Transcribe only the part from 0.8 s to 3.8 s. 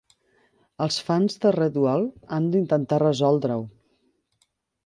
Els fans de Redwall han d'intentar resoldre-ho...